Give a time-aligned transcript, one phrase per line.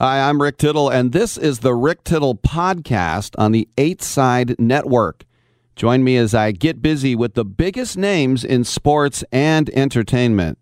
[0.00, 4.54] Hi, I'm Rick Tittle, and this is the Rick Tittle Podcast on the Eight Side
[4.56, 5.24] Network.
[5.74, 10.56] Join me as I get busy with the biggest names in sports and entertainment.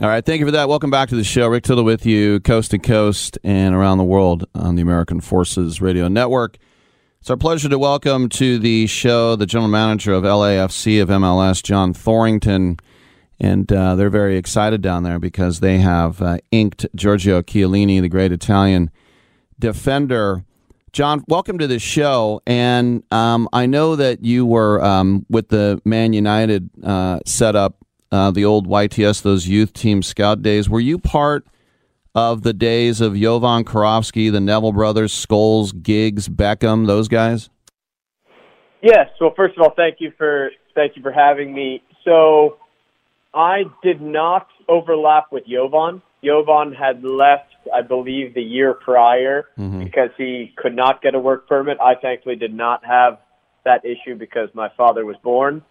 [0.00, 0.68] All right, thank you for that.
[0.68, 1.48] Welcome back to the show.
[1.48, 5.80] Rick Tittle with you, coast to coast and around the world on the American Forces
[5.80, 6.56] Radio Network.
[7.20, 11.60] It's our pleasure to welcome to the show the general manager of LAFC of MLS,
[11.60, 12.78] John Thorrington.
[13.40, 18.08] And uh, they're very excited down there because they have uh, inked Giorgio Chiellini, the
[18.08, 18.90] great Italian
[19.58, 20.44] defender.
[20.92, 22.42] John, welcome to the show.
[22.46, 27.76] And um, I know that you were um, with the Man United uh, setup,
[28.12, 30.68] uh, the old YTS, those youth team scout days.
[30.68, 31.46] Were you part
[32.14, 37.48] of the days of Jovan Kirovski, the Neville brothers, Scholes, Giggs, Beckham, those guys?
[38.82, 39.08] Yes.
[39.20, 41.82] Well, first of all, thank you for thank you for having me.
[42.04, 42.56] So,
[43.32, 46.02] I did not overlap with Jovan.
[46.24, 49.84] Jovan had left, I believe, the year prior mm-hmm.
[49.84, 51.78] because he could not get a work permit.
[51.80, 53.18] I thankfully did not have
[53.64, 55.62] that issue because my father was born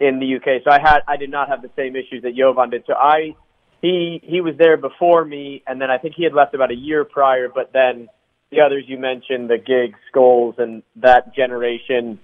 [0.00, 0.62] in the UK.
[0.64, 2.84] So I had I did not have the same issues that Jovan did.
[2.86, 3.36] So I
[3.82, 6.76] he he was there before me, and then I think he had left about a
[6.76, 7.48] year prior.
[7.48, 8.08] But then
[8.50, 12.18] the others you mentioned, the Giggs, Scholes, and that generation,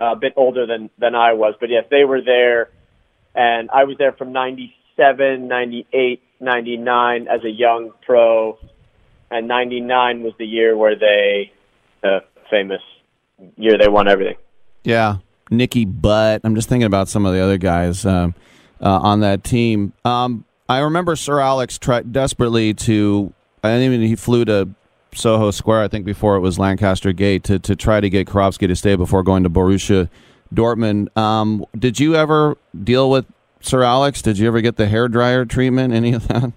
[0.00, 1.54] uh, a bit older than than I was.
[1.60, 2.70] But yes, they were there,
[3.38, 8.58] and I was there from '97, '98, '99 as a young pro,
[9.30, 11.52] and '99 was the year where they,
[12.02, 12.82] the famous
[13.56, 14.36] year they won everything.
[14.84, 15.18] Yeah,
[15.50, 16.42] Nicky Butt.
[16.44, 18.04] I'm just thinking about some of the other guys.
[18.04, 18.34] Um,
[18.80, 19.92] uh, on that team.
[20.04, 23.32] Um, I remember Sir Alex tried desperately to.
[23.62, 24.68] I mean, he flew to
[25.14, 28.68] Soho Square, I think, before it was Lancaster Gate, to, to try to get Kirovski
[28.68, 30.08] to stay before going to Borussia
[30.54, 31.16] Dortmund.
[31.16, 33.26] Um, did you ever deal with
[33.60, 34.22] Sir Alex?
[34.22, 35.92] Did you ever get the hair dryer treatment?
[35.92, 36.52] Any of that?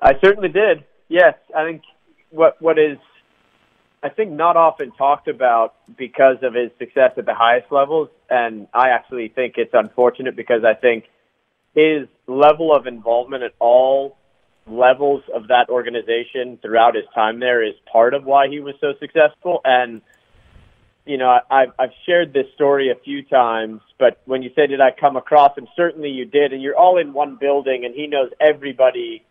[0.00, 0.84] I certainly did.
[1.08, 1.82] Yes, I think
[2.30, 2.98] what what is
[4.02, 8.66] I think not often talked about because of his success at the highest levels, and
[8.74, 11.04] I actually think it's unfortunate because I think
[11.74, 14.18] his level of involvement at all
[14.66, 18.92] levels of that organization throughout his time there is part of why he was so
[19.00, 19.60] successful.
[19.64, 20.02] And,
[21.06, 24.80] you know, I've, I've shared this story a few times, but when you say, did
[24.80, 25.68] I come across him?
[25.76, 26.52] Certainly you did.
[26.52, 29.22] And you're all in one building and he knows everybody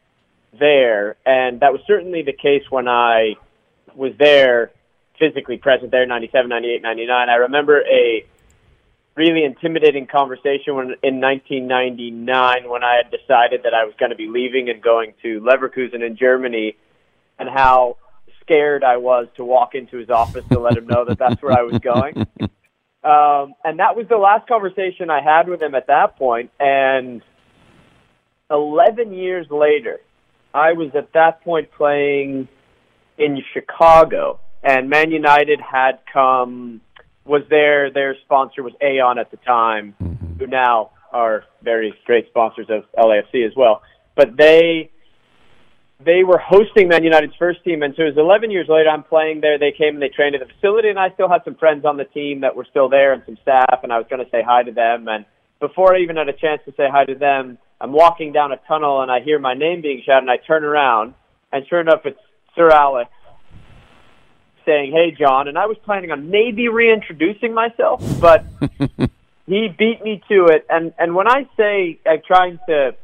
[0.59, 1.15] there.
[1.25, 3.35] And that was certainly the case when I
[3.95, 4.71] was there,
[5.17, 7.29] physically present there, 97, 98, 99.
[7.29, 8.25] I remember a
[9.15, 14.15] really intimidating conversation when in 1999 when I had decided that I was going to
[14.15, 16.75] be leaving and going to Leverkusen in Germany,
[17.37, 17.97] and how
[18.43, 21.57] scared I was to walk into his office to let him know that that's where
[21.57, 22.27] I was going.
[23.03, 26.51] Um, and that was the last conversation I had with him at that point.
[26.57, 27.21] And
[28.49, 29.99] 11 years later,
[30.53, 32.47] I was at that point playing
[33.17, 36.79] in Chicago, and Man United had come
[37.25, 37.91] was there.
[37.91, 40.39] Their sponsor was Aon at the time, mm-hmm.
[40.39, 43.81] who now are very great sponsors of LAFC as well.
[44.15, 44.91] But they
[46.05, 48.89] they were hosting Man United's first team, and so it was 11 years later.
[48.89, 49.57] I'm playing there.
[49.57, 51.97] They came and they trained at the facility, and I still had some friends on
[51.97, 54.41] the team that were still there and some staff, and I was going to say
[54.45, 55.07] hi to them.
[55.07, 55.25] And
[55.59, 58.57] before I even had a chance to say hi to them, I'm walking down a
[58.67, 61.13] tunnel and I hear my name being shouted, and I turn around,
[61.51, 62.19] and sure enough, it's
[62.55, 63.11] Sir Alex
[64.65, 68.45] saying, "Hey, John," and I was planning on maybe reintroducing myself, but
[69.45, 70.65] he beat me to it.
[70.69, 72.95] And and when I say I'm trying to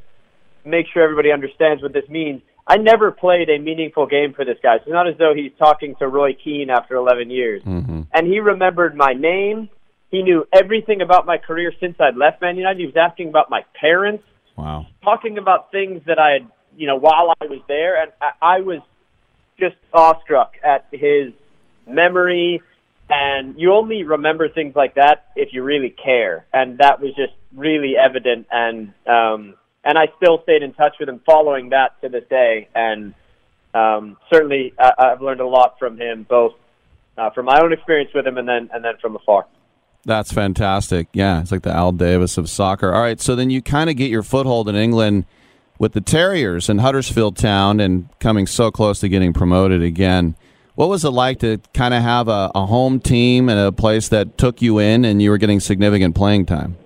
[0.65, 4.57] make sure everybody understands what this means, I never played a meaningful game for this
[4.61, 4.75] guy.
[4.75, 8.01] It's not as though he's talking to Roy Keane after 11 years, mm-hmm.
[8.13, 9.69] and he remembered my name.
[10.11, 12.79] He knew everything about my career since I'd left Man United.
[12.79, 14.23] He was asking about my parents.
[14.57, 14.87] Wow.
[15.03, 18.59] Talking about things that I had, you know, while I was there, and I, I
[18.61, 18.81] was
[19.59, 21.33] just awestruck at his
[21.87, 22.61] memory,
[23.09, 26.45] and you only remember things like that if you really care.
[26.53, 28.47] And that was just really evident.
[28.51, 29.55] And um,
[29.89, 32.67] and I still stayed in touch with him following that to this day.
[32.75, 33.15] And
[33.73, 36.53] um, certainly, I, I've learned a lot from him, both
[37.17, 39.47] uh, from my own experience with him, and then and then from afar.
[40.05, 41.07] That's fantastic.
[41.11, 42.93] Yeah, it's like the Al Davis of soccer.
[42.93, 45.25] All right, so then you kind of get your foothold in England
[45.79, 50.35] with the Terriers in Huddersfield Town and coming so close to getting promoted again.
[50.75, 54.09] What was it like to kind of have a, a home team and a place
[54.09, 56.77] that took you in and you were getting significant playing time?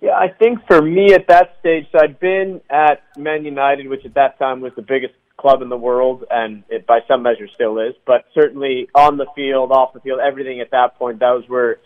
[0.00, 4.04] Yeah, I think for me at that stage, so I'd been at Man United, which
[4.04, 7.48] at that time was the biggest club in the world, and it by some measure
[7.54, 7.94] still is.
[8.06, 11.78] But certainly on the field, off the field, everything at that point, those were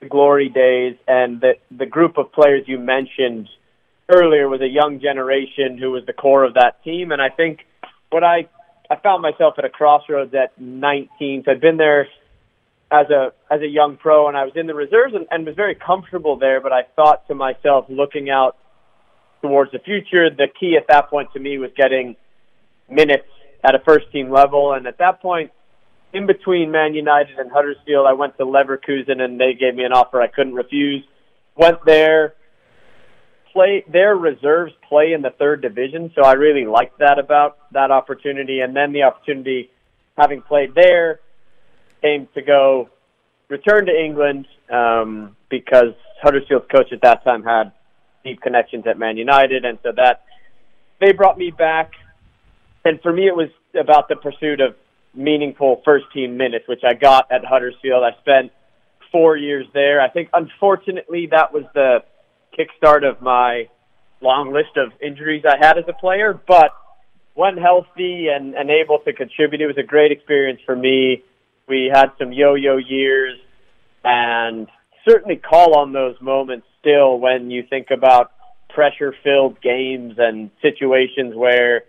[0.00, 0.96] the glory days.
[1.08, 3.48] And the the group of players you mentioned
[4.08, 7.10] earlier was a young generation who was the core of that team.
[7.12, 7.60] And I think
[8.10, 8.48] what I
[8.90, 11.42] I found myself at a crossroads at 19.
[11.44, 12.08] So I'd been there
[12.90, 15.56] as a as a young pro, and I was in the reserves and, and was
[15.56, 16.60] very comfortable there.
[16.60, 18.56] But I thought to myself, looking out
[19.42, 22.16] towards the future, the key at that point to me was getting
[22.88, 23.28] minutes
[23.64, 24.72] at a first team level.
[24.72, 25.50] And at that point,
[26.12, 29.92] in between Man United and Huddersfield, I went to Leverkusen, and they gave me an
[29.92, 31.04] offer I couldn't refuse.
[31.56, 32.34] Went there.
[33.52, 37.90] Play their reserves play in the third division, so I really liked that about that
[37.90, 38.60] opportunity.
[38.60, 39.70] And then the opportunity,
[40.16, 41.20] having played there,
[42.06, 42.88] came to go
[43.48, 47.72] return to England um, because Huddersfield's coach at that time had
[48.24, 50.24] deep connections at Man United, and so that
[51.00, 51.92] they brought me back.
[52.84, 53.48] And for me, it was
[53.78, 54.74] about the pursuit of
[55.14, 58.02] meaningful first team minutes, which I got at Huddersfield.
[58.04, 58.52] I spent
[59.12, 60.00] four years there.
[60.00, 62.04] I think, unfortunately, that was the
[62.56, 63.68] kickstart of my
[64.20, 66.38] long list of injuries I had as a player.
[66.46, 66.70] But
[67.34, 71.22] when healthy and, and able to contribute, it was a great experience for me.
[71.68, 73.38] We had some yo-yo years,
[74.04, 74.68] and
[75.08, 78.30] certainly call on those moments still when you think about
[78.68, 81.82] pressure-filled games and situations where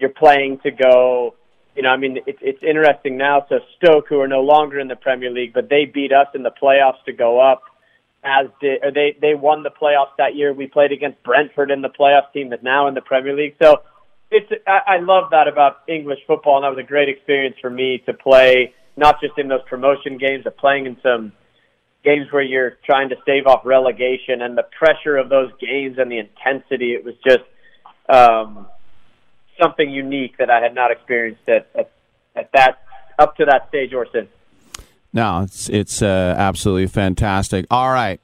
[0.00, 1.34] you're playing to go.
[1.76, 3.46] You know, I mean, it's it's interesting now.
[3.48, 6.42] So Stoke, who are no longer in the Premier League, but they beat us in
[6.42, 7.62] the playoffs to go up.
[8.24, 10.52] As did or they they won the playoffs that year.
[10.52, 13.56] We played against Brentford in the playoff team that's now in the Premier League.
[13.62, 13.82] So
[14.30, 17.70] it's I, I love that about English football, and that was a great experience for
[17.70, 21.32] me to play not just in those promotion games, but playing in some
[22.04, 26.10] games where you're trying to stave off relegation and the pressure of those games and
[26.10, 26.92] the intensity.
[26.92, 27.44] It was just
[28.08, 28.66] um,
[29.60, 31.90] something unique that I had not experienced at, at,
[32.36, 32.82] at that
[33.18, 34.28] up to that stage or since.
[35.12, 37.66] No, it's it's uh, absolutely fantastic.
[37.70, 38.20] All right.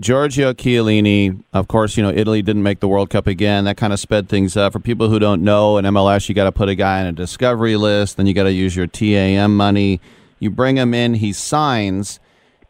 [0.00, 3.64] Giorgio Chiellini, of course, you know, Italy didn't make the World Cup again.
[3.64, 4.72] That kind of sped things up.
[4.72, 7.12] For people who don't know, in MLS, you got to put a guy on a
[7.12, 10.00] discovery list, then you got to use your TAM money.
[10.38, 12.18] You bring him in, he signs.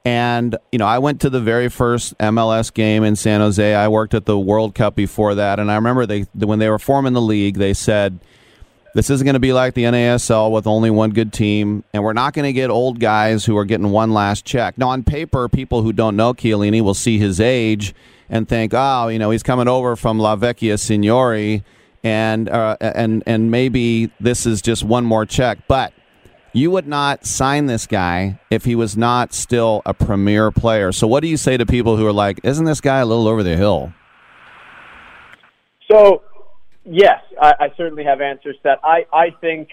[0.04, 3.74] And, you know, I went to the very first MLS game in San Jose.
[3.74, 5.60] I worked at the World Cup before that.
[5.60, 8.18] And I remember they when they were forming the league, they said,
[8.94, 12.12] this isn't going to be like the NASL with only one good team, and we're
[12.12, 14.76] not going to get old guys who are getting one last check.
[14.76, 17.94] Now, on paper, people who don't know Chiellini will see his age
[18.28, 21.62] and think, oh, you know, he's coming over from La Vecchia Signora,
[22.02, 25.58] and uh, and and maybe this is just one more check.
[25.68, 25.92] But
[26.52, 30.92] you would not sign this guy if he was not still a premier player.
[30.92, 33.28] So, what do you say to people who are like, isn't this guy a little
[33.28, 33.92] over the hill?
[35.90, 36.22] So
[36.84, 38.80] Yes, I, I certainly have answers to that.
[38.82, 39.68] I, I think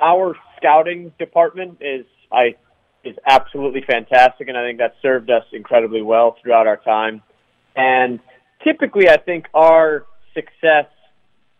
[0.00, 2.56] our scouting department is I
[3.04, 7.22] is absolutely fantastic, and I think that served us incredibly well throughout our time.
[7.76, 8.20] And
[8.62, 10.86] typically, I think our success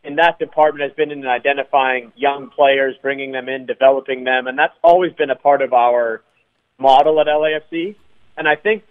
[0.02, 4.58] in that department has been in identifying young players, bringing them in, developing them, and
[4.58, 6.22] that's always been a part of our
[6.78, 7.96] model at LAFC.
[8.36, 8.84] And I think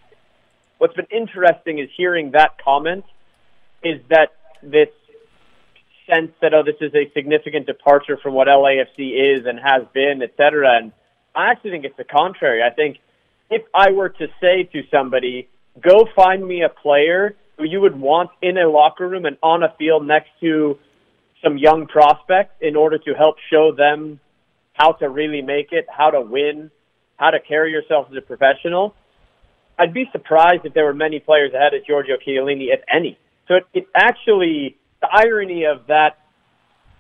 [0.78, 3.06] what's been interesting is hearing that comment
[3.84, 4.90] is that this
[6.10, 10.22] sense that oh, this is a significant departure from what LAFC is and has been,
[10.24, 10.78] et cetera.
[10.78, 10.92] And
[11.36, 12.62] I actually think it's the contrary.
[12.64, 12.98] I think
[13.50, 15.50] if I were to say to somebody,
[15.82, 19.64] go find me a player who you would want in a locker room and on
[19.64, 20.78] a field next to
[21.44, 24.20] some young prospects in order to help show them
[24.74, 26.72] how to really make it, how to win,
[27.18, 28.96] how to carry yourself as a professional.
[29.78, 33.18] I'd be surprised if there were many players ahead of Giorgio Chiellini, if any.
[33.48, 36.18] So it, it actually the irony of that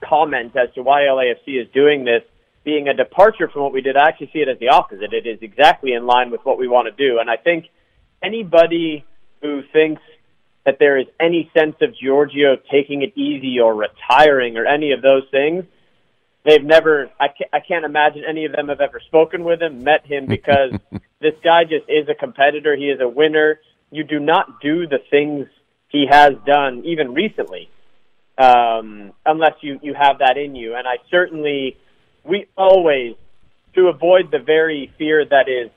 [0.08, 2.22] comment as to why LAFC is doing this
[2.66, 5.14] being a departure from what we did, I actually see it as the opposite.
[5.14, 7.20] It is exactly in line with what we want to do.
[7.20, 7.66] And I think
[8.22, 9.06] anybody
[9.42, 10.02] who thinks
[10.66, 15.02] that there is any sense of Giorgio taking it easy or retiring or any of
[15.02, 15.66] those things,
[16.46, 19.84] they've never, I can't, I can't imagine any of them have ever spoken with him,
[19.84, 20.72] met him, because
[21.20, 22.78] this guy just is a competitor.
[22.78, 23.60] He is a winner.
[23.92, 25.48] You do not do the things
[25.90, 27.70] he has done, even recently,
[28.38, 30.75] um, unless you, you have that in you.
[30.75, 31.78] And I certainly,
[32.24, 33.16] we always,
[33.75, 35.72] to avoid the very fear that is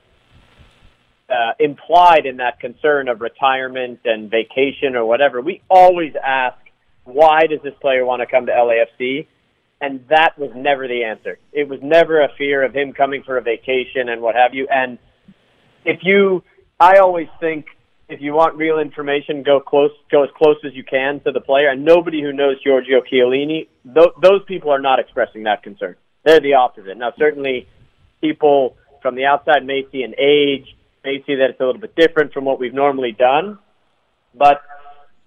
[1.29, 6.57] uh, implied in that concern of retirement and vacation or whatever, we always ask,
[7.03, 9.27] why does this player want to come to LAFC?
[9.79, 11.37] And that was never the answer.
[11.53, 14.67] It was never a fear of him coming for a vacation and what have you.
[14.69, 14.97] And
[15.85, 16.43] if you,
[16.79, 17.67] I always think
[18.09, 21.41] if you want real information, go close, go as close as you can to the
[21.41, 21.69] player.
[21.69, 25.95] And nobody who knows Giorgio Chiellini, th- those people are not expressing that concern.
[26.23, 26.97] They're the opposite.
[26.97, 27.67] Now, certainly,
[28.21, 30.65] people from the outside may see an age,
[31.03, 33.59] may see that it's a little bit different from what we've normally done.
[34.33, 34.61] But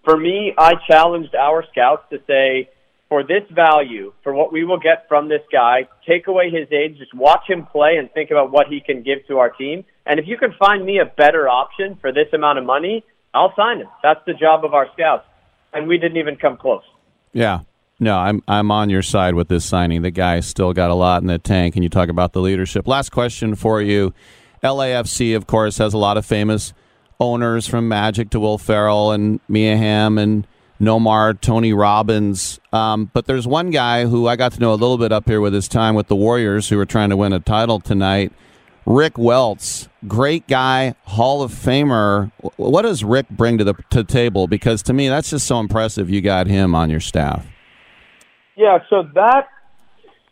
[0.04, 2.70] for me, I challenged our scouts to say,
[3.10, 6.96] for this value, for what we will get from this guy, take away his age,
[6.98, 9.84] just watch him play and think about what he can give to our team.
[10.06, 13.04] And if you can find me a better option for this amount of money,
[13.34, 13.88] I'll sign him.
[14.02, 15.26] That's the job of our scouts.
[15.72, 16.82] And we didn't even come close.
[17.32, 17.60] Yeah.
[18.02, 20.00] No, I'm I'm on your side with this signing.
[20.00, 22.88] The guy still got a lot in the tank, and you talk about the leadership.
[22.88, 24.14] Last question for you.
[24.64, 26.72] LAFC, of course, has a lot of famous
[27.20, 30.46] owners from Magic to Will Ferrell and Mia Hamm and
[30.80, 32.58] Nomar, Tony Robbins.
[32.72, 35.40] Um, but there's one guy who I got to know a little bit up here
[35.40, 38.32] with his time with the Warriors, who were trying to win a title tonight.
[38.86, 42.32] Rick Welts, great guy, Hall of Famer.
[42.56, 44.46] What does Rick bring to the to table?
[44.46, 46.10] Because to me, that's just so impressive.
[46.10, 47.46] You got him on your staff.
[48.56, 49.48] Yeah, so that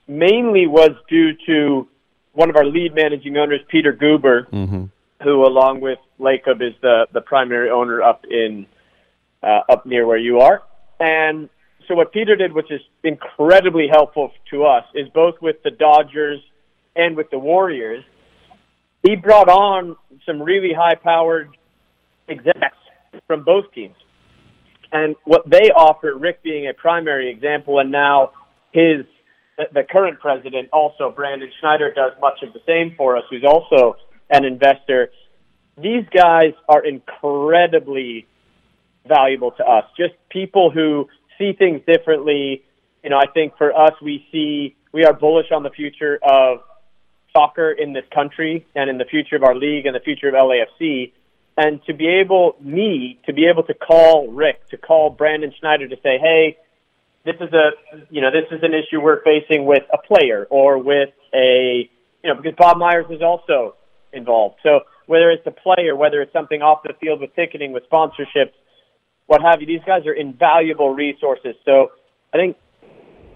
[0.07, 1.89] mainly was due to
[2.33, 4.85] one of our lead managing owners, Peter Guber, mm-hmm.
[5.23, 8.67] who, along with Lacob, is the the primary owner up in
[9.43, 10.63] uh, up near where you are.
[11.01, 11.49] And
[11.87, 16.41] so what Peter did, which is incredibly helpful to us, is both with the Dodgers
[16.97, 18.05] and with the Warriors,
[19.03, 21.57] he brought on some really high-powered
[22.29, 22.77] execs
[23.27, 23.95] from both teams.
[24.93, 28.33] And what they offer, Rick being a primary example, and now
[28.73, 29.05] his
[29.73, 33.97] the current president, also Brandon Schneider, does much of the same for us, who's also
[34.31, 35.11] an investor.
[35.77, 38.27] These guys are incredibly
[39.07, 39.85] valuable to us.
[39.97, 42.63] Just people who see things differently.
[43.03, 46.61] You know, I think for us, we see we are bullish on the future of
[47.33, 50.35] soccer in this country and in the future of our league and the future of
[50.35, 51.13] LAFC.
[51.57, 55.89] And to be able, me, to be able to call Rick, to call Brandon Schneider
[55.89, 56.57] to say, hey,
[57.25, 57.71] this is a,
[58.11, 61.91] you know, this is an issue we're facing with a player or with a,
[62.23, 63.75] you know, because Bob Myers is also
[64.13, 64.57] involved.
[64.63, 68.53] So whether it's a player, whether it's something off the field with ticketing, with sponsorships,
[69.27, 69.67] what have you.
[69.67, 71.55] These guys are invaluable resources.
[71.65, 71.89] So
[72.33, 72.57] I think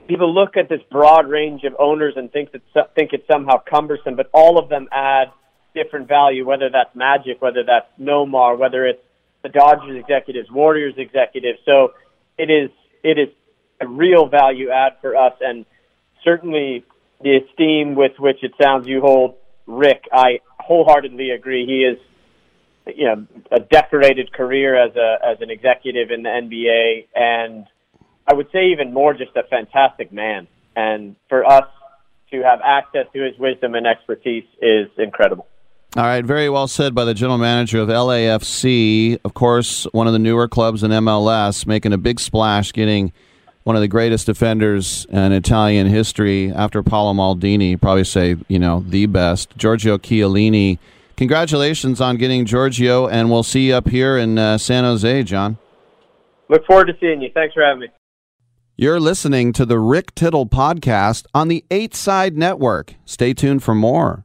[0.08, 4.16] people look at this broad range of owners and think that think it's somehow cumbersome,
[4.16, 5.28] but all of them add
[5.74, 6.46] different value.
[6.46, 9.02] Whether that's Magic, whether that's Nomar, whether it's
[9.42, 11.58] the Dodgers executives, Warriors executives.
[11.64, 11.92] So
[12.38, 12.70] it is
[13.02, 13.28] it is
[13.80, 15.64] a real value add for us, and
[16.24, 16.84] certainly
[17.20, 20.04] the esteem with which it sounds you hold Rick.
[20.12, 21.66] I wholeheartedly agree.
[21.66, 21.98] He is
[22.96, 27.66] you know a decorated career as a as an executive in the NBA, and
[28.26, 30.46] I would say even more just a fantastic man.
[30.76, 31.66] And for us
[32.30, 35.46] to have access to his wisdom and expertise is incredible.
[35.94, 39.18] All right, very well said by the general manager of LAFC.
[39.24, 43.12] Of course, one of the newer clubs in MLS, making a big splash, getting
[43.64, 47.78] one of the greatest defenders in Italian history after Paolo Maldini.
[47.78, 50.78] Probably say you know the best, Giorgio Chiellini
[51.16, 55.56] congratulations on getting Giorgio, and we'll see you up here in uh, San Jose, John.
[56.48, 57.30] Look forward to seeing you.
[57.32, 57.88] Thanks for having me.
[58.74, 62.94] You're listening to the Rick Tittle podcast on the Eight Side Network.
[63.04, 64.24] Stay tuned for more.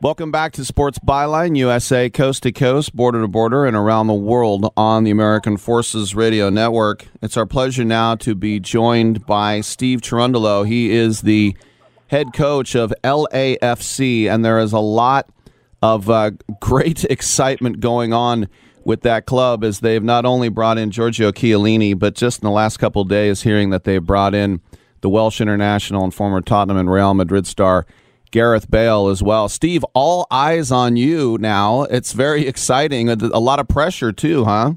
[0.00, 4.14] Welcome back to Sports Byline USA, coast to coast, border to border, and around the
[4.14, 7.08] world on the American Forces Radio Network.
[7.20, 10.64] It's our pleasure now to be joined by Steve Cherundolo.
[10.64, 11.56] He is the
[12.06, 15.28] head coach of LAFC, and there is a lot
[15.82, 18.48] of uh, great excitement going on
[18.84, 22.52] with that club as they've not only brought in Giorgio Chiellini, but just in the
[22.52, 24.60] last couple days, hearing that they've brought in
[25.00, 27.86] the Welsh international and former Tottenham and Real Madrid star
[28.30, 29.48] Gareth Bale as well.
[29.48, 31.82] Steve, all eyes on you now.
[31.82, 33.08] It's very exciting.
[33.08, 34.72] A lot of pressure too, huh?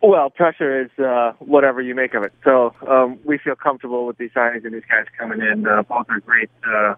[0.00, 2.32] Well, pressure is uh, whatever you make of it.
[2.44, 5.66] So um, we feel comfortable with these signings and these guys coming in.
[5.66, 6.94] Uh, both are great uh,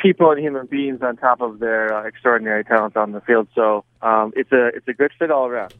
[0.00, 3.48] people and human beings on top of their uh, extraordinary talent on the field.
[3.54, 5.74] So um, it's a it's a good fit all around.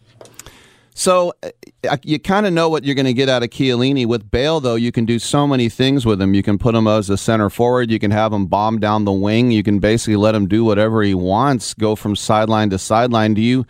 [0.92, 4.06] So uh, you kind of know what you're going to get out of Chiellini.
[4.06, 6.34] With Bale, though, you can do so many things with him.
[6.34, 7.90] You can put him as a center forward.
[7.90, 9.50] You can have him bomb down the wing.
[9.50, 13.34] You can basically let him do whatever he wants, go from sideline to sideline.
[13.34, 13.64] Do you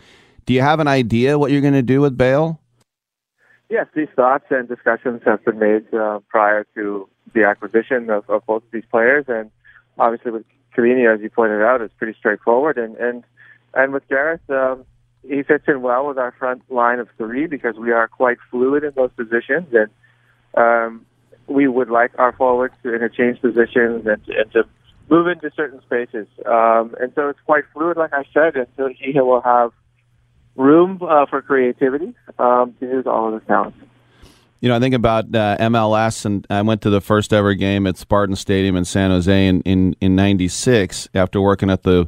[0.45, 2.59] do you have an idea what you're going to do with Bale?
[3.69, 8.45] Yes, these thoughts and discussions have been made uh, prior to the acquisition of, of
[8.45, 9.49] both of these players, and
[9.97, 10.45] obviously with
[10.75, 12.77] Chiellini, as you pointed out, it's pretty straightforward.
[12.77, 13.23] And and
[13.73, 14.85] and with Gareth, um,
[15.27, 18.83] he fits in well with our front line of three because we are quite fluid
[18.83, 19.89] in those positions, and
[20.55, 21.05] um,
[21.47, 24.63] we would like our forwards to interchange positions and, and to
[25.09, 26.27] move into certain spaces.
[26.45, 29.71] Um, and so it's quite fluid, like I said, and so he will have
[30.55, 33.77] room uh, for creativity um, to use all of his talents.
[34.61, 37.87] You know, I think about uh, MLS, and I went to the first ever game
[37.87, 42.07] at Spartan Stadium in San Jose in in, in '96 after working at the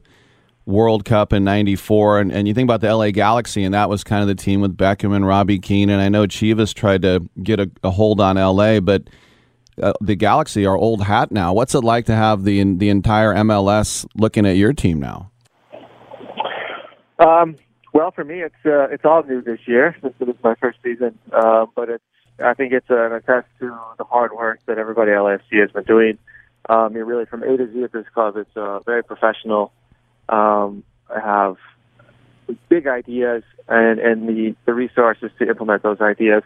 [0.68, 4.04] World Cup in '94, and, and you think about the LA Galaxy, and that was
[4.04, 5.90] kind of the team with Beckham and Robbie Keane.
[5.90, 9.10] And I know Chivas tried to get a, a hold on LA, but
[9.82, 11.54] uh, the Galaxy are old hat now.
[11.54, 15.32] What's it like to have the the entire MLS looking at your team now?
[17.18, 17.56] Um,
[17.94, 21.18] well, for me, it's uh, it's all new this year This is my first season.
[21.32, 22.04] Uh, but it's
[22.40, 25.84] I think it's an attest to the hard work that everybody at LAFC has been
[25.84, 26.18] doing.
[26.70, 28.38] Um, you're really from A to Z at this club.
[28.38, 29.72] It's uh, very professional.
[30.30, 31.58] Um, I have
[32.70, 36.44] big ideas and and the the resources to implement those ideas.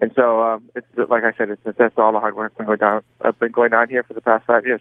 [0.00, 3.02] And so, um, it's like I said, it's that's all the hard work going down.
[3.20, 4.80] I've been going on here for the past five years.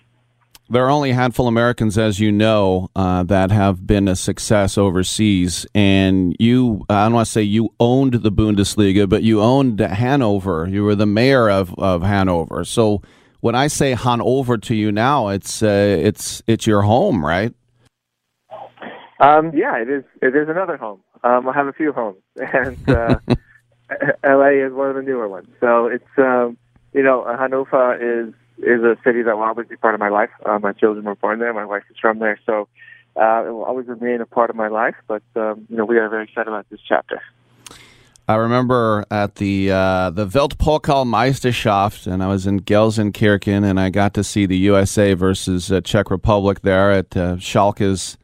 [0.69, 4.17] There are only a handful of Americans, as you know, uh, that have been a
[4.17, 5.65] success overseas.
[5.73, 10.67] And you, I don't want to say you owned the Bundesliga, but you owned Hanover.
[10.69, 12.65] You were the mayor of, of Hanover.
[12.65, 13.01] So
[13.39, 17.53] when I say Hanover to you now, it's uh, it's it's your home, right?
[19.21, 20.03] Um, yeah, it is.
[20.21, 21.01] It is another home.
[21.23, 23.19] Um, I have a few homes, and uh,
[24.23, 25.47] LA is one of the newer ones.
[25.61, 26.57] So it's um,
[26.93, 30.29] you know Hanover is is a city that will always be part of my life.
[30.45, 31.53] Uh, my children were born there.
[31.53, 32.67] My wife is from there, so
[33.15, 34.95] uh, it will always remain a part of my life.
[35.07, 37.21] But um, you know, we are very excited about this chapter.
[38.29, 44.13] I remember at the uh, the Weltpokalmeisterschaft, and I was in Gelsenkirchen, and I got
[44.15, 48.17] to see the USA versus uh, Czech Republic there at uh, Schalke's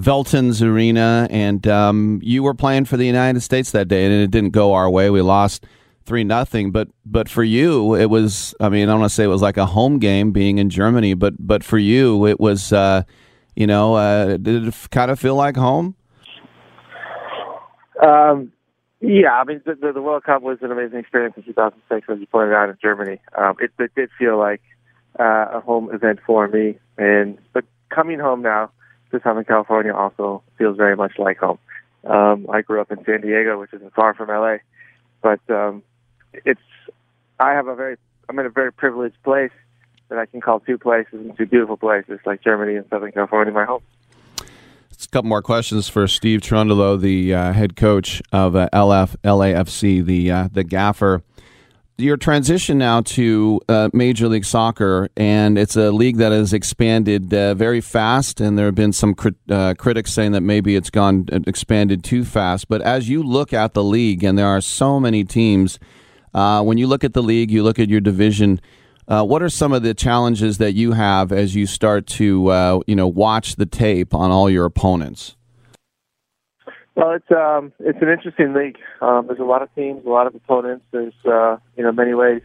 [0.00, 4.30] Veltins Arena, and um, you were playing for the United States that day, and it
[4.30, 5.10] didn't go our way.
[5.10, 5.66] We lost
[6.04, 6.70] three nothing.
[6.70, 8.54] But but for you, it was.
[8.60, 10.70] I mean, I don't want to say it was like a home game being in
[10.70, 12.72] Germany, but but for you, it was.
[12.72, 13.02] Uh,
[13.56, 15.94] you know, uh, did it kind of feel like home?
[18.02, 18.52] Um,
[19.00, 22.26] yeah, I mean, the, the World Cup was an amazing experience in 2006, as you
[22.26, 23.20] pointed out in Germany.
[23.36, 24.62] Um, it, it did feel like
[25.18, 28.70] uh, a home event for me, and but coming home now
[29.10, 31.58] to Southern California also feels very much like home.
[32.04, 34.56] Um, I grew up in San Diego, which isn't far from LA,
[35.22, 35.82] but um,
[36.32, 36.60] it's
[37.38, 37.96] I have a very
[38.28, 39.50] I'm in a very privileged place
[40.08, 43.52] that I can call two places and two beautiful places like Germany and Southern California
[43.52, 43.82] my home.
[45.06, 50.04] a couple more questions for Steve Cherundolo, the uh, head coach of uh, LF LAFC,
[50.04, 51.22] the uh, the gaffer.
[51.96, 57.32] Your transition now to uh, Major League Soccer, and it's a league that has expanded
[57.34, 59.14] uh, very fast, and there have been some
[59.50, 62.68] uh, critics saying that maybe it's gone expanded too fast.
[62.68, 65.78] But as you look at the league, and there are so many teams
[66.34, 68.60] uh, when you look at the league, you look at your division.
[69.08, 72.80] Uh, what are some of the challenges that you have as you start to uh,
[72.86, 75.36] you know watch the tape on all your opponents?
[76.94, 78.78] Well, it's um, it's an interesting league.
[79.00, 80.84] Um, there's a lot of teams, a lot of opponents.
[80.90, 82.42] There's uh, you know many ways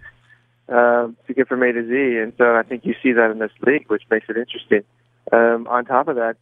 [0.69, 3.39] um, to get from A to Z, and so I think you see that in
[3.39, 4.83] this league, which makes it interesting.
[5.31, 6.37] Um, on top of that,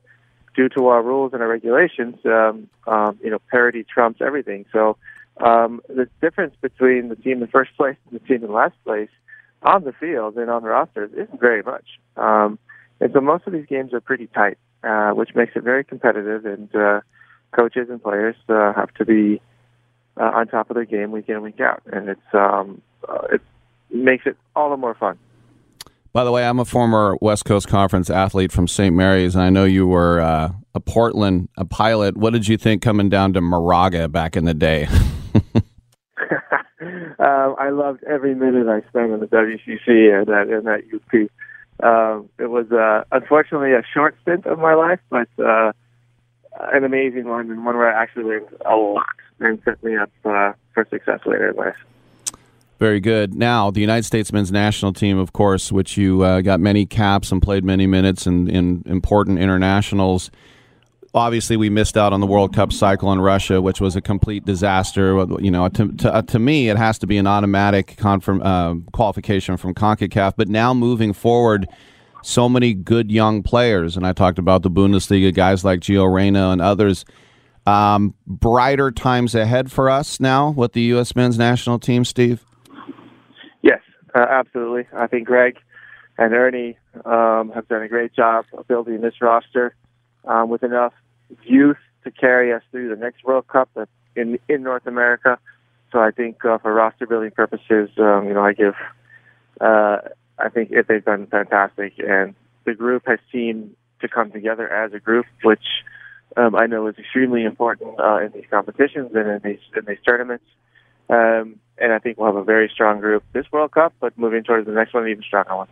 [0.56, 4.66] due to our rules and our regulations, um, um, you know parity trumps everything.
[4.72, 4.98] So
[5.38, 9.10] um, the difference between the team in first place and the team in last place
[9.62, 11.86] on the field and on the rosters isn't very much.
[12.18, 12.60] Um,
[13.00, 16.46] and so most of these games are pretty tight, uh, which makes it very competitive.
[16.46, 17.02] And uh,
[17.54, 19.42] coaches and players uh, have to be
[20.18, 23.28] uh, on top of their game week in and week out, and it's um, uh,
[23.34, 23.42] it
[23.92, 25.18] makes it all the more fun.
[26.12, 28.96] By the way, I'm a former West Coast Conference athlete from St.
[28.96, 32.16] Mary's, and I know you were uh, a Portland a pilot.
[32.16, 34.88] What did you think coming down to Moraga back in the day?
[37.20, 41.30] um, I loved every minute I spent in the WCC and that in that UP.
[41.84, 45.74] Um, it was uh, unfortunately a short stint of my life, but uh,
[46.72, 49.06] an amazing one and one where I actually learned a lot
[49.40, 51.76] and set me up uh, for success later in life.
[52.80, 53.34] Very good.
[53.36, 57.32] Now, the United States men's national team, of course, which you uh, got many caps
[57.32, 60.32] and played many minutes in, in important internationals
[61.14, 64.46] obviously we missed out on the World Cup cycle in Russia, which was a complete
[64.46, 65.26] disaster.
[65.40, 68.76] You know, to to, uh, to me, it has to be an automatic confirm, uh,
[68.92, 70.34] qualification from Concacaf.
[70.36, 71.68] But now moving forward,
[72.22, 76.50] so many good young players, and I talked about the Bundesliga guys like Gio Reyna
[76.50, 77.06] and others.
[77.66, 81.16] Um, brighter times ahead for us now with the U.S.
[81.16, 82.44] men's national team, Steve.
[83.62, 83.80] Yes,
[84.14, 84.86] uh, absolutely.
[84.94, 85.58] I think Gregg
[86.18, 89.76] and Earnie um, have done a great job of building this roster
[90.26, 90.94] um, with enough
[91.44, 93.70] youth to carry us through the next World Cup
[94.16, 95.40] in in North America.
[95.92, 98.76] So I think uh, for roster building purposes, um, you know, I give.
[99.62, 99.98] Uh,
[100.40, 102.34] I think if they've done fantastic, and
[102.66, 105.64] the group has seemed to come together as a group, which
[106.36, 110.00] um, I know is extremely important uh, in these competitions and in these in these
[110.06, 110.46] tournaments.
[111.10, 114.44] Um, and I think we'll have a very strong group this World Cup, but moving
[114.44, 115.68] towards the next one, even stronger one.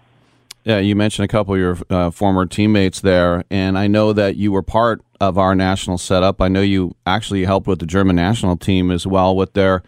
[0.63, 4.35] Yeah, you mentioned a couple of your uh, former teammates there, and I know that
[4.35, 6.41] you were part of our national setup.
[6.41, 9.83] I know you actually helped with the German national team as well with their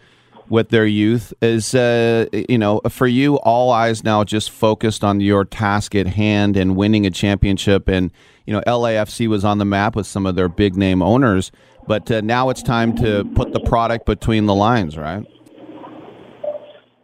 [0.48, 1.34] with their youth.
[1.42, 6.06] Is uh, you know for you, all eyes now just focused on your task at
[6.06, 7.88] hand and winning a championship.
[7.88, 8.12] And
[8.46, 11.50] you know, LAFC was on the map with some of their big name owners,
[11.88, 15.26] but uh, now it's time to put the product between the lines, right?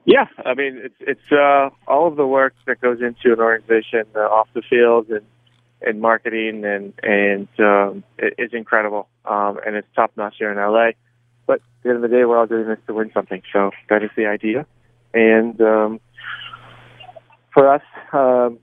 [0.05, 4.05] Yeah, I mean it's it's uh, all of the work that goes into an organization
[4.15, 5.27] uh, off the field and
[5.83, 10.59] and marketing and and um, it is incredible um, and it's top notch here in
[10.59, 10.91] LA.
[11.47, 13.43] But at the end of the day, we're all doing this to win something.
[13.53, 14.67] So that is the idea.
[15.13, 16.01] And um,
[17.53, 18.59] for us, um,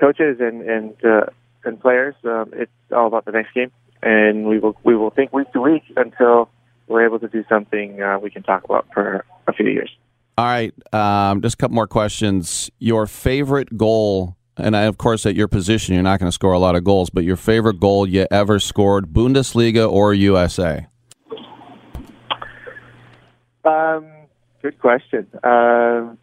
[0.00, 1.26] coaches and and uh,
[1.64, 3.70] and players, um, it's all about the next game,
[4.02, 6.48] and we will we will think week to week until
[6.88, 9.90] we're able to do something uh, we can talk about for a few years.
[10.38, 12.70] All right, um, just a couple more questions.
[12.78, 16.52] Your favorite goal, and I, of course, at your position, you're not going to score
[16.52, 20.86] a lot of goals, but your favorite goal you ever scored, Bundesliga or USA?
[23.64, 24.06] Um,
[24.60, 25.26] good question.
[25.42, 26.18] Um,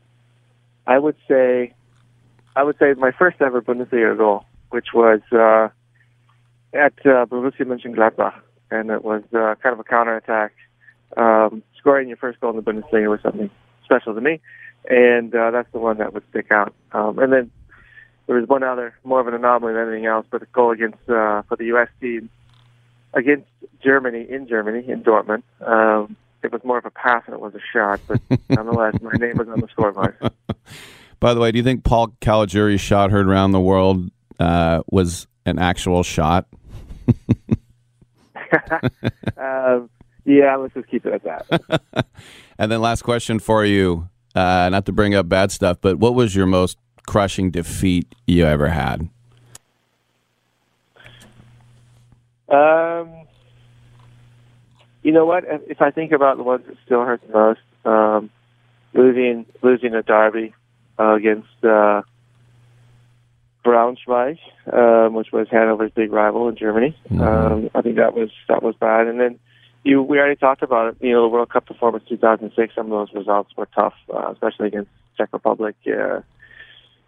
[0.86, 1.74] I would say,
[2.56, 5.70] I would say my first ever Bundesliga goal, which was uh,
[6.74, 8.36] at uh, Borussia Mönchengladbach,
[8.70, 10.54] and it was uh, kind of a counterattack.
[11.18, 13.50] Um, scoring your first goal in the Bundesliga was something
[13.86, 14.40] special to me,
[14.88, 16.74] and uh, that's the one that would stick out.
[16.92, 17.52] Um, and then
[18.30, 21.00] there was one other, more of an anomaly than anything else, but a goal against
[21.10, 21.88] uh, for the U.S.
[22.00, 22.30] team
[23.12, 23.48] against
[23.84, 25.42] Germany in Germany in Dortmund.
[25.66, 29.14] Um, it was more of a pass than it was a shot, but nonetheless, my
[29.14, 30.16] name was on the scoreboard.
[31.20, 35.26] By the way, do you think Paul Caligiuri's shot heard around the world uh, was
[35.48, 36.46] an actual shot?
[39.38, 39.90] um,
[40.26, 42.06] yeah, let's just keep it at that.
[42.60, 46.14] and then last question for you, uh, not to bring up bad stuff, but what
[46.14, 46.78] was your most
[47.10, 49.10] crushing defeat you ever had?
[52.48, 53.26] Um,
[55.02, 55.44] you know what?
[55.68, 58.30] If I think about the ones that still hurt the most, um,
[58.94, 60.54] losing losing a derby
[61.00, 62.04] uh, against uh,
[63.66, 64.38] Braunschweig,
[64.72, 66.96] um, which was Hanover's big rival in Germany.
[67.10, 67.22] Mm-hmm.
[67.22, 69.08] Um, I think that was that was bad.
[69.08, 69.40] And then
[69.84, 70.98] you we already talked about it.
[71.02, 72.76] You know, the World Cup performance 2006.
[72.76, 76.20] Some of those results were tough, uh, especially against Czech Republic uh,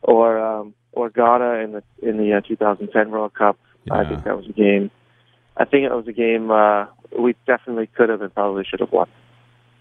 [0.01, 3.57] or um, or Ghana in the in the uh, 2010 World Cup.
[3.85, 3.95] Yeah.
[3.95, 4.91] I think that was a game.
[5.57, 6.85] I think it was a game uh,
[7.17, 9.07] we definitely could have and probably should have won.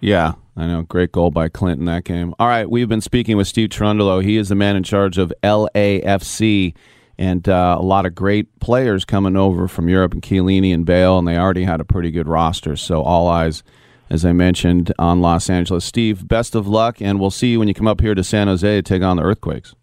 [0.01, 0.83] Yeah, I know.
[0.83, 2.35] Great goal by Clinton that game.
[2.39, 4.25] All right, we've been speaking with Steve Cherundolo.
[4.25, 6.75] He is the man in charge of LAFC
[7.21, 11.19] and uh, a lot of great players coming over from Europe and Chiellini and Bale,
[11.19, 12.77] and they already had a pretty good roster.
[12.77, 13.63] So all eyes,
[14.09, 15.85] as I mentioned, on Los Angeles.
[15.85, 18.49] Steve, best of luck, and we'll see you when you come up here to San
[18.49, 19.75] Jose to take on the Earthquakes.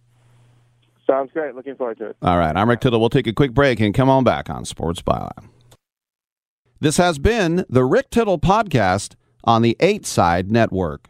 [1.07, 1.55] Sounds great.
[1.55, 2.17] Looking forward to it.
[2.21, 2.99] All right, I'm Rick Tittle.
[2.99, 5.49] We'll take a quick break and come on back on Sports Byline.
[6.79, 11.07] This has been the Rick Tittle Podcast on the 8 Side Network.